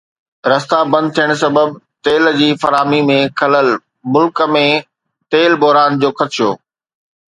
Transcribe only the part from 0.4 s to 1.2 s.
رستا بند